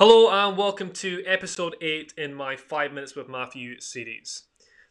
Hello 0.00 0.30
and 0.30 0.56
welcome 0.56 0.92
to 0.92 1.22
episode 1.26 1.76
8 1.82 2.14
in 2.16 2.32
my 2.32 2.56
5 2.56 2.90
Minutes 2.94 3.14
with 3.14 3.28
Matthew 3.28 3.78
series. 3.80 4.44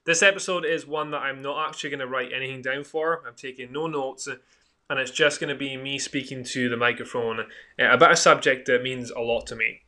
This 0.05 0.21
episode 0.21 0.65
is 0.65 0.85
one 0.85 1.09
that 1.09 1.23
I'm 1.23 1.41
not 1.41 1.67
actually 1.67 1.89
going 1.89 2.01
to 2.01 2.05
write 2.05 2.31
anything 2.31 2.61
down 2.61 2.83
for. 2.83 3.23
I'm 3.25 3.33
taking 3.33 3.71
no 3.71 3.87
notes 3.87 4.27
and 4.27 4.99
it's 4.99 5.09
just 5.09 5.39
going 5.39 5.51
to 5.51 5.57
be 5.57 5.77
me 5.77 5.97
speaking 5.97 6.43
to 6.43 6.69
the 6.69 6.77
microphone 6.77 7.39
uh, 7.39 7.45
about 7.89 8.11
a 8.11 8.15
subject 8.15 8.67
that 8.67 8.83
means 8.83 9.09
a 9.09 9.19
lot 9.19 9.47
to 9.47 9.55
me. 9.55 9.81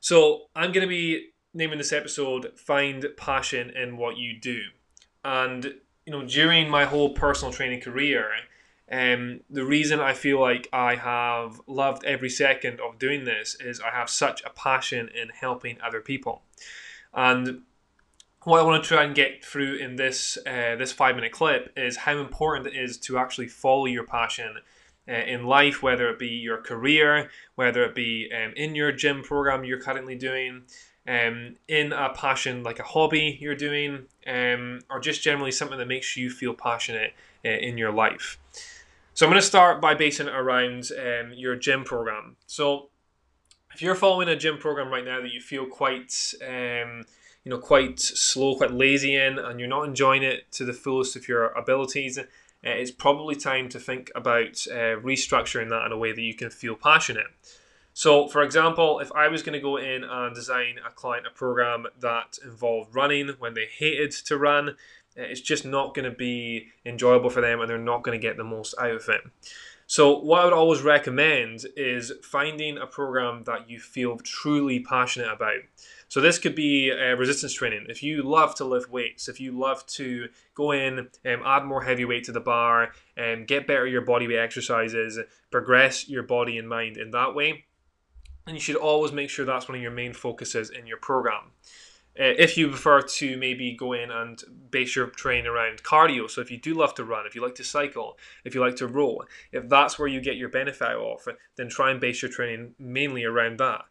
So, 0.00 0.48
I'm 0.54 0.72
going 0.72 0.86
to 0.86 0.86
be 0.86 1.30
naming 1.54 1.78
this 1.78 1.94
episode 1.94 2.52
Find 2.58 3.06
Passion 3.16 3.70
in 3.70 3.96
What 3.96 4.18
You 4.18 4.38
Do. 4.38 4.60
And, 5.24 5.64
you 6.04 6.12
know, 6.12 6.26
during 6.26 6.68
my 6.68 6.84
whole 6.84 7.14
personal 7.14 7.54
training 7.54 7.80
career, 7.80 8.28
um, 8.90 9.40
the 9.50 9.64
reason 9.64 10.00
I 10.00 10.14
feel 10.14 10.40
like 10.40 10.68
I 10.72 10.94
have 10.94 11.60
loved 11.66 12.04
every 12.04 12.30
second 12.30 12.80
of 12.80 12.98
doing 12.98 13.24
this 13.24 13.56
is 13.60 13.80
I 13.80 13.90
have 13.90 14.08
such 14.08 14.42
a 14.44 14.50
passion 14.50 15.08
in 15.08 15.28
helping 15.28 15.78
other 15.80 16.00
people. 16.00 16.42
And 17.12 17.62
what 18.44 18.60
I 18.60 18.62
want 18.62 18.82
to 18.82 18.88
try 18.88 19.04
and 19.04 19.14
get 19.14 19.44
through 19.44 19.76
in 19.76 19.96
this 19.96 20.38
uh, 20.46 20.76
this 20.76 20.92
five 20.92 21.16
minute 21.16 21.32
clip 21.32 21.72
is 21.76 21.96
how 21.98 22.18
important 22.18 22.68
it 22.68 22.76
is 22.76 22.96
to 23.00 23.18
actually 23.18 23.48
follow 23.48 23.86
your 23.86 24.04
passion 24.04 24.56
uh, 25.06 25.12
in 25.12 25.44
life, 25.44 25.82
whether 25.82 26.08
it 26.08 26.18
be 26.18 26.28
your 26.28 26.58
career, 26.58 27.30
whether 27.56 27.84
it 27.84 27.94
be 27.94 28.30
um, 28.34 28.52
in 28.56 28.74
your 28.74 28.92
gym 28.92 29.22
program 29.22 29.64
you're 29.64 29.80
currently 29.80 30.14
doing, 30.14 30.62
um, 31.06 31.56
in 31.66 31.92
a 31.92 32.10
passion 32.14 32.62
like 32.62 32.78
a 32.78 32.84
hobby 32.84 33.38
you're 33.40 33.54
doing, 33.54 34.06
um, 34.26 34.80
or 34.88 34.98
just 35.00 35.22
generally 35.22 35.52
something 35.52 35.78
that 35.78 35.88
makes 35.88 36.16
you 36.16 36.30
feel 36.30 36.54
passionate 36.54 37.12
uh, 37.44 37.48
in 37.48 37.78
your 37.78 37.92
life. 37.92 38.38
So 39.14 39.26
I'm 39.26 39.32
going 39.32 39.40
to 39.40 39.46
start 39.46 39.80
by 39.80 39.94
basing 39.94 40.28
it 40.28 40.34
around 40.34 40.90
um, 40.96 41.32
your 41.34 41.56
gym 41.56 41.82
program. 41.84 42.36
So 42.46 42.90
if 43.74 43.82
you're 43.82 43.94
following 43.94 44.28
a 44.28 44.36
gym 44.36 44.58
program 44.58 44.88
right 44.88 45.04
now 45.04 45.20
that 45.20 45.32
you 45.32 45.40
feel 45.40 45.66
quite, 45.66 46.34
um, 46.46 47.04
you 47.44 47.50
know, 47.50 47.58
quite 47.58 47.98
slow, 47.98 48.56
quite 48.56 48.70
lazy 48.70 49.16
in, 49.16 49.38
and 49.38 49.58
you're 49.58 49.68
not 49.68 49.86
enjoying 49.88 50.22
it 50.22 50.50
to 50.52 50.64
the 50.64 50.72
fullest 50.72 51.16
of 51.16 51.28
your 51.28 51.48
abilities, 51.48 52.18
uh, 52.18 52.22
it's 52.62 52.90
probably 52.90 53.34
time 53.34 53.68
to 53.68 53.78
think 53.78 54.10
about 54.14 54.64
uh, 54.70 54.98
restructuring 55.02 55.68
that 55.70 55.86
in 55.86 55.92
a 55.92 55.98
way 55.98 56.12
that 56.12 56.22
you 56.22 56.34
can 56.34 56.50
feel 56.50 56.74
passionate. 56.74 57.26
So, 57.94 58.28
for 58.28 58.42
example, 58.42 59.00
if 59.00 59.10
I 59.12 59.26
was 59.26 59.42
going 59.42 59.54
to 59.54 59.60
go 59.60 59.76
in 59.76 60.04
and 60.04 60.34
design 60.34 60.76
a 60.86 60.90
client 60.92 61.26
a 61.26 61.30
program 61.30 61.86
that 61.98 62.38
involved 62.44 62.94
running 62.94 63.30
when 63.40 63.54
they 63.54 63.66
hated 63.66 64.12
to 64.26 64.38
run, 64.38 64.76
it's 65.18 65.40
just 65.40 65.64
not 65.64 65.94
going 65.94 66.10
to 66.10 66.16
be 66.16 66.68
enjoyable 66.86 67.30
for 67.30 67.40
them 67.40 67.60
and 67.60 67.68
they're 67.68 67.78
not 67.78 68.02
going 68.02 68.18
to 68.18 68.26
get 68.26 68.36
the 68.36 68.44
most 68.44 68.74
out 68.78 68.92
of 68.92 69.08
it. 69.08 69.20
So, 69.90 70.18
what 70.18 70.42
I 70.42 70.44
would 70.44 70.52
always 70.52 70.82
recommend 70.82 71.64
is 71.74 72.12
finding 72.22 72.76
a 72.76 72.86
program 72.86 73.44
that 73.44 73.70
you 73.70 73.80
feel 73.80 74.18
truly 74.18 74.80
passionate 74.80 75.32
about. 75.32 75.60
So, 76.08 76.20
this 76.20 76.38
could 76.38 76.54
be 76.54 76.92
uh, 76.92 77.16
resistance 77.16 77.54
training. 77.54 77.86
If 77.88 78.02
you 78.02 78.22
love 78.22 78.54
to 78.56 78.66
lift 78.66 78.90
weights, 78.90 79.30
if 79.30 79.40
you 79.40 79.58
love 79.58 79.86
to 79.86 80.28
go 80.54 80.72
in 80.72 81.08
and 81.24 81.40
um, 81.40 81.46
add 81.46 81.64
more 81.64 81.82
heavy 81.82 82.04
weight 82.04 82.24
to 82.24 82.32
the 82.32 82.40
bar, 82.40 82.92
and 83.16 83.40
um, 83.40 83.46
get 83.46 83.66
better 83.66 83.86
your 83.86 84.02
body 84.02 84.28
weight 84.28 84.38
exercises, 84.38 85.18
progress 85.50 86.06
your 86.06 86.22
body 86.22 86.58
and 86.58 86.68
mind 86.68 86.98
in 86.98 87.10
that 87.12 87.34
way, 87.34 87.64
then 88.44 88.54
you 88.54 88.60
should 88.60 88.76
always 88.76 89.12
make 89.12 89.30
sure 89.30 89.46
that's 89.46 89.68
one 89.68 89.76
of 89.76 89.82
your 89.82 89.90
main 89.90 90.12
focuses 90.12 90.68
in 90.68 90.86
your 90.86 90.98
program. 90.98 91.52
Uh, 92.18 92.34
if 92.36 92.56
you 92.56 92.68
prefer 92.68 93.00
to 93.00 93.36
maybe 93.36 93.72
go 93.72 93.92
in 93.92 94.10
and 94.10 94.42
base 94.70 94.96
your 94.96 95.06
training 95.06 95.46
around 95.46 95.82
cardio, 95.84 96.28
so 96.28 96.40
if 96.40 96.50
you 96.50 96.56
do 96.56 96.74
love 96.74 96.92
to 96.94 97.04
run, 97.04 97.26
if 97.26 97.34
you 97.36 97.42
like 97.42 97.54
to 97.54 97.62
cycle, 97.62 98.18
if 98.44 98.56
you 98.56 98.60
like 98.60 98.74
to 98.74 98.88
row, 98.88 99.22
if 99.52 99.68
that's 99.68 99.98
where 99.98 100.08
you 100.08 100.20
get 100.20 100.36
your 100.36 100.48
benefit 100.48 100.96
off, 100.96 101.28
then 101.54 101.68
try 101.68 101.92
and 101.92 102.00
base 102.00 102.20
your 102.20 102.30
training 102.30 102.74
mainly 102.78 103.24
around 103.24 103.58
that. 103.58 103.82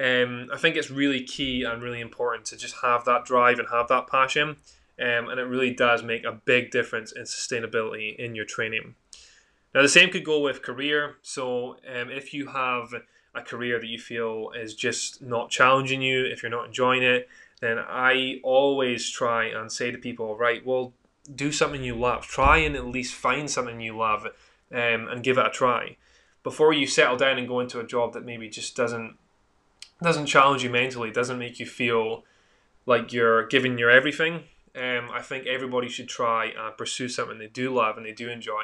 Um, 0.00 0.48
I 0.52 0.56
think 0.56 0.76
it's 0.76 0.90
really 0.90 1.22
key 1.24 1.64
and 1.64 1.82
really 1.82 2.00
important 2.00 2.46
to 2.46 2.56
just 2.56 2.76
have 2.82 3.04
that 3.04 3.26
drive 3.26 3.58
and 3.58 3.68
have 3.70 3.88
that 3.88 4.06
passion, 4.06 4.56
um, 5.00 5.28
and 5.28 5.38
it 5.38 5.44
really 5.44 5.74
does 5.74 6.02
make 6.02 6.24
a 6.24 6.32
big 6.32 6.70
difference 6.70 7.12
in 7.12 7.24
sustainability 7.24 8.16
in 8.16 8.34
your 8.34 8.46
training. 8.46 8.94
Now, 9.74 9.82
the 9.82 9.88
same 9.88 10.08
could 10.10 10.24
go 10.24 10.40
with 10.40 10.62
career. 10.62 11.16
So, 11.22 11.76
um, 11.86 12.10
if 12.10 12.32
you 12.32 12.46
have 12.46 12.94
a 13.34 13.42
career 13.42 13.78
that 13.78 13.86
you 13.86 13.98
feel 13.98 14.52
is 14.56 14.74
just 14.74 15.20
not 15.20 15.50
challenging 15.50 16.00
you, 16.00 16.24
if 16.24 16.42
you're 16.42 16.50
not 16.50 16.66
enjoying 16.66 17.02
it, 17.02 17.28
then 17.60 17.78
I 17.78 18.40
always 18.42 19.10
try 19.10 19.46
and 19.46 19.70
say 19.70 19.90
to 19.90 19.98
people, 19.98 20.36
right, 20.36 20.64
well, 20.64 20.92
do 21.34 21.52
something 21.52 21.82
you 21.82 21.94
love. 21.94 22.26
Try 22.26 22.58
and 22.58 22.76
at 22.76 22.86
least 22.86 23.14
find 23.14 23.50
something 23.50 23.80
you 23.80 23.96
love 23.96 24.26
um, 24.72 25.08
and 25.08 25.22
give 25.22 25.38
it 25.38 25.46
a 25.46 25.50
try 25.50 25.96
before 26.42 26.72
you 26.72 26.86
settle 26.86 27.16
down 27.16 27.38
and 27.38 27.48
go 27.48 27.60
into 27.60 27.80
a 27.80 27.86
job 27.86 28.12
that 28.14 28.24
maybe 28.24 28.48
just 28.48 28.76
doesn't 28.76 29.16
doesn't 30.00 30.26
challenge 30.26 30.62
you 30.62 30.70
mentally, 30.70 31.10
doesn't 31.10 31.38
make 31.38 31.58
you 31.58 31.66
feel 31.66 32.24
like 32.86 33.12
you're 33.12 33.46
giving 33.48 33.76
your 33.76 33.90
everything. 33.90 34.44
Um, 34.76 35.10
I 35.12 35.20
think 35.20 35.46
everybody 35.46 35.88
should 35.88 36.08
try 36.08 36.52
and 36.56 36.76
pursue 36.76 37.08
something 37.08 37.38
they 37.38 37.48
do 37.48 37.74
love 37.74 37.96
and 37.96 38.06
they 38.06 38.12
do 38.12 38.28
enjoy. 38.28 38.62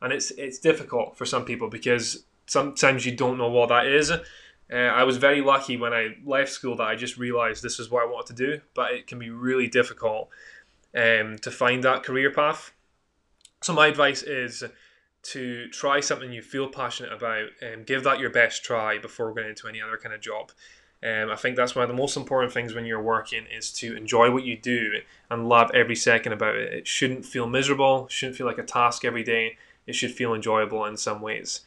And 0.00 0.12
it's 0.12 0.32
it's 0.32 0.58
difficult 0.58 1.16
for 1.16 1.24
some 1.24 1.44
people 1.44 1.70
because 1.70 2.24
sometimes 2.46 3.06
you 3.06 3.14
don't 3.16 3.38
know 3.38 3.48
what 3.48 3.68
that 3.68 3.86
is 3.86 4.12
uh, 4.72 4.76
I 4.76 5.04
was 5.04 5.18
very 5.18 5.42
lucky 5.42 5.76
when 5.76 5.92
I 5.92 6.16
left 6.24 6.50
school 6.50 6.76
that 6.76 6.86
I 6.86 6.96
just 6.96 7.18
realized 7.18 7.62
this 7.62 7.78
is 7.78 7.90
what 7.90 8.02
I 8.02 8.06
wanted 8.06 8.36
to 8.36 8.46
do, 8.46 8.60
but 8.74 8.92
it 8.92 9.06
can 9.06 9.18
be 9.18 9.30
really 9.30 9.68
difficult 9.68 10.30
um, 10.96 11.36
to 11.38 11.50
find 11.50 11.84
that 11.84 12.02
career 12.02 12.30
path. 12.30 12.72
So, 13.62 13.74
my 13.74 13.88
advice 13.88 14.22
is 14.22 14.64
to 15.22 15.68
try 15.68 16.00
something 16.00 16.32
you 16.32 16.42
feel 16.42 16.68
passionate 16.68 17.12
about 17.12 17.48
and 17.60 17.86
give 17.86 18.02
that 18.04 18.18
your 18.18 18.30
best 18.30 18.64
try 18.64 18.98
before 18.98 19.32
going 19.34 19.48
into 19.48 19.68
any 19.68 19.80
other 19.80 19.96
kind 19.96 20.14
of 20.14 20.20
job. 20.20 20.50
Um, 21.04 21.30
I 21.30 21.36
think 21.36 21.56
that's 21.56 21.74
one 21.74 21.82
of 21.82 21.88
the 21.88 21.96
most 21.96 22.16
important 22.16 22.52
things 22.52 22.74
when 22.74 22.86
you're 22.86 23.02
working 23.02 23.44
is 23.46 23.72
to 23.74 23.96
enjoy 23.96 24.30
what 24.30 24.44
you 24.44 24.56
do 24.56 25.00
and 25.30 25.48
love 25.48 25.70
every 25.74 25.96
second 25.96 26.32
about 26.32 26.56
it. 26.56 26.72
It 26.72 26.86
shouldn't 26.86 27.26
feel 27.26 27.46
miserable, 27.46 28.06
shouldn't 28.08 28.36
feel 28.36 28.46
like 28.46 28.58
a 28.58 28.64
task 28.64 29.04
every 29.04 29.24
day. 29.24 29.58
It 29.86 29.94
should 29.96 30.12
feel 30.12 30.32
enjoyable 30.32 30.84
in 30.84 30.96
some 30.96 31.20
ways. 31.20 31.62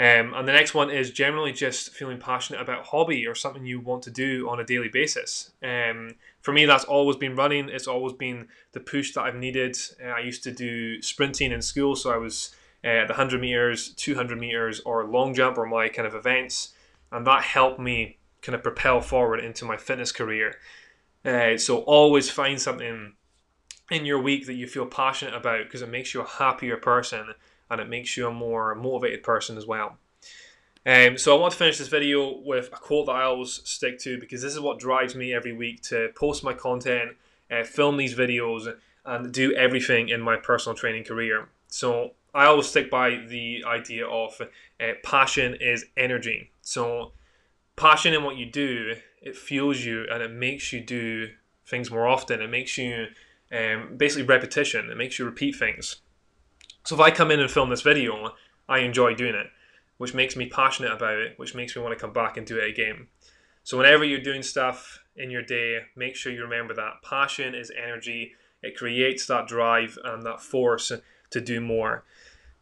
Um, 0.00 0.32
and 0.32 0.48
the 0.48 0.52
next 0.52 0.72
one 0.72 0.88
is 0.88 1.10
generally 1.10 1.52
just 1.52 1.92
feeling 1.92 2.16
passionate 2.16 2.62
about 2.62 2.86
hobby 2.86 3.26
or 3.26 3.34
something 3.34 3.66
you 3.66 3.80
want 3.80 4.02
to 4.04 4.10
do 4.10 4.48
on 4.48 4.58
a 4.58 4.64
daily 4.64 4.88
basis. 4.88 5.50
Um, 5.62 6.14
for 6.40 6.52
me, 6.52 6.64
that's 6.64 6.84
always 6.84 7.18
been 7.18 7.36
running. 7.36 7.68
It's 7.68 7.86
always 7.86 8.14
been 8.14 8.48
the 8.72 8.80
push 8.80 9.12
that 9.12 9.24
I've 9.24 9.34
needed. 9.34 9.76
Uh, 10.02 10.08
I 10.08 10.20
used 10.20 10.42
to 10.44 10.52
do 10.52 11.02
sprinting 11.02 11.52
in 11.52 11.60
school, 11.60 11.96
so 11.96 12.10
I 12.10 12.16
was 12.16 12.54
uh, 12.82 13.04
the 13.04 13.12
100 13.12 13.42
meters, 13.42 13.90
200 13.90 14.40
meters, 14.40 14.80
or 14.80 15.04
long 15.04 15.34
jump 15.34 15.58
or 15.58 15.66
my 15.66 15.90
kind 15.90 16.08
of 16.08 16.14
events. 16.14 16.70
And 17.12 17.26
that 17.26 17.42
helped 17.42 17.78
me 17.78 18.16
kind 18.40 18.54
of 18.54 18.62
propel 18.62 19.02
forward 19.02 19.40
into 19.40 19.66
my 19.66 19.76
fitness 19.76 20.12
career. 20.12 20.56
Uh, 21.26 21.58
so 21.58 21.80
always 21.80 22.30
find 22.30 22.58
something 22.58 23.12
in 23.90 24.06
your 24.06 24.18
week 24.18 24.46
that 24.46 24.54
you 24.54 24.66
feel 24.66 24.86
passionate 24.86 25.34
about 25.34 25.64
because 25.64 25.82
it 25.82 25.90
makes 25.90 26.14
you 26.14 26.22
a 26.22 26.26
happier 26.26 26.78
person 26.78 27.34
and 27.70 27.80
it 27.80 27.88
makes 27.88 28.16
you 28.16 28.26
a 28.26 28.32
more 28.32 28.74
motivated 28.74 29.22
person 29.22 29.56
as 29.56 29.66
well. 29.66 29.98
Um, 30.86 31.18
so 31.18 31.36
I 31.36 31.40
want 31.40 31.52
to 31.52 31.58
finish 31.58 31.78
this 31.78 31.88
video 31.88 32.38
with 32.38 32.68
a 32.68 32.76
quote 32.76 33.06
that 33.06 33.12
I 33.12 33.24
always 33.24 33.60
stick 33.64 33.98
to 34.00 34.18
because 34.18 34.40
this 34.40 34.54
is 34.54 34.60
what 34.60 34.78
drives 34.78 35.14
me 35.14 35.34
every 35.34 35.52
week 35.52 35.82
to 35.84 36.08
post 36.16 36.42
my 36.42 36.54
content, 36.54 37.12
uh, 37.50 37.64
film 37.64 37.96
these 37.96 38.14
videos, 38.14 38.72
and 39.04 39.32
do 39.32 39.54
everything 39.54 40.08
in 40.08 40.20
my 40.20 40.36
personal 40.36 40.76
training 40.76 41.04
career. 41.04 41.48
So 41.68 42.12
I 42.34 42.46
always 42.46 42.66
stick 42.66 42.90
by 42.90 43.16
the 43.28 43.64
idea 43.66 44.06
of 44.06 44.40
uh, 44.40 44.92
passion 45.04 45.56
is 45.60 45.86
energy. 45.96 46.50
So 46.62 47.12
passion 47.76 48.14
in 48.14 48.24
what 48.24 48.36
you 48.36 48.46
do, 48.46 48.94
it 49.20 49.36
fuels 49.36 49.84
you 49.84 50.06
and 50.10 50.22
it 50.22 50.30
makes 50.30 50.72
you 50.72 50.80
do 50.80 51.28
things 51.66 51.90
more 51.90 52.06
often. 52.06 52.40
It 52.40 52.50
makes 52.50 52.78
you 52.78 53.08
um, 53.52 53.96
basically 53.96 54.24
repetition. 54.24 54.90
It 54.90 54.96
makes 54.96 55.18
you 55.18 55.24
repeat 55.24 55.56
things. 55.56 55.96
So 56.84 56.94
if 56.94 57.00
I 57.00 57.10
come 57.10 57.30
in 57.30 57.40
and 57.40 57.50
film 57.50 57.70
this 57.70 57.82
video, 57.82 58.34
I 58.68 58.78
enjoy 58.80 59.14
doing 59.14 59.34
it, 59.34 59.48
which 59.98 60.14
makes 60.14 60.36
me 60.36 60.46
passionate 60.46 60.92
about 60.92 61.18
it, 61.18 61.38
which 61.38 61.54
makes 61.54 61.76
me 61.76 61.82
want 61.82 61.96
to 61.96 62.00
come 62.00 62.12
back 62.12 62.36
and 62.36 62.46
do 62.46 62.58
it 62.58 62.68
again. 62.68 63.08
So 63.62 63.76
whenever 63.76 64.04
you're 64.04 64.20
doing 64.20 64.42
stuff 64.42 65.00
in 65.16 65.30
your 65.30 65.42
day, 65.42 65.80
make 65.94 66.16
sure 66.16 66.32
you 66.32 66.42
remember 66.42 66.74
that 66.74 67.02
passion 67.02 67.54
is 67.54 67.70
energy. 67.70 68.32
It 68.62 68.76
creates 68.76 69.26
that 69.26 69.46
drive 69.46 69.98
and 70.04 70.24
that 70.24 70.40
force 70.40 70.92
to 71.30 71.40
do 71.40 71.60
more. 71.60 72.04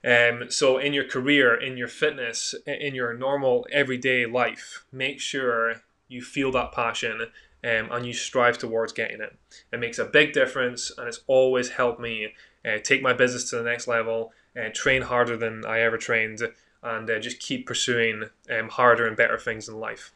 Um, 0.05 0.50
so 0.50 0.79
in 0.79 0.93
your 0.93 1.05
career, 1.05 1.55
in 1.55 1.76
your 1.76 1.88
fitness, 1.88 2.55
in 2.67 2.94
your 2.94 3.15
normal 3.15 3.67
everyday 3.73 4.26
life, 4.26 4.85
make 4.93 5.20
sure 5.20 5.82
you 6.09 6.23
feel 6.23 6.53
that 6.53 6.73
passion 6.73 7.20
um, 7.65 7.88
and 7.91 8.06
you 8.06 8.12
strive 8.12 8.59
towards 8.59 8.93
getting 8.93 9.20
it. 9.20 9.37
It 9.73 9.81
makes 9.81 9.99
a 9.99 10.05
big 10.05 10.32
difference, 10.32 10.93
and 10.97 11.09
it's 11.09 11.20
always 11.26 11.70
helped 11.70 12.00
me 12.00 12.35
uh, 12.69 12.79
take 12.79 13.03
my 13.03 13.12
business 13.12 13.49
to 13.50 13.56
the 13.56 13.62
next 13.62 13.88
level, 13.88 14.32
and 14.55 14.75
train 14.75 15.03
harder 15.03 15.37
than 15.37 15.65
I 15.65 15.81
ever 15.81 15.97
trained, 15.97 16.41
and 16.82 17.11
uh, 17.11 17.19
just 17.19 17.41
keep 17.41 17.67
pursuing 17.67 18.25
um, 18.50 18.69
harder 18.69 19.06
and 19.06 19.17
better 19.17 19.38
things 19.38 19.69
in 19.69 19.79
life. 19.79 20.12